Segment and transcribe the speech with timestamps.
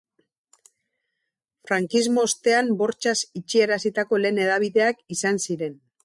[1.71, 5.77] Frankismo ostean bortxaz itxiarazitako lehen hedabideak izan ziren.